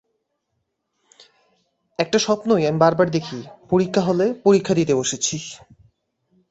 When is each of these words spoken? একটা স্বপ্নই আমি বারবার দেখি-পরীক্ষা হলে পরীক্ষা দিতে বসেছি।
একটা 1.99 2.17
স্বপ্নই 2.19 2.63
আমি 2.67 2.79
বারবার 2.79 3.07
দেখি-পরীক্ষা 3.09 4.01
হলে 4.01 4.25
পরীক্ষা 4.43 4.73
দিতে 4.73 4.93
বসেছি। 4.95 5.35